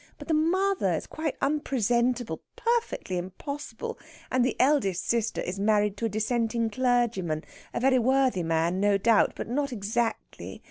But 0.17 0.27
the 0.27 0.33
mother 0.33 0.93
is 0.95 1.05
quite 1.05 1.35
unpresentable, 1.43 2.41
perfectly 2.55 3.19
impossible. 3.19 3.99
And 4.31 4.43
the 4.43 4.55
eldest 4.59 5.07
sister 5.07 5.41
is 5.41 5.59
married 5.59 5.95
to 5.97 6.05
a 6.05 6.09
Dissenting 6.09 6.71
clergyman 6.71 7.43
a 7.71 7.79
very 7.79 7.99
worthy 7.99 8.41
man, 8.41 8.79
no 8.79 8.97
doubt, 8.97 9.33
but 9.35 9.47
not 9.47 9.71
exactly. 9.71 10.59